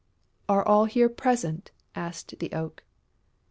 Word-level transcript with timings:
"Are 0.49 0.67
all 0.67 0.85
here 0.85 1.09
present?" 1.09 1.69
asked 1.93 2.33
the 2.39 2.51
Oak. 2.53 2.83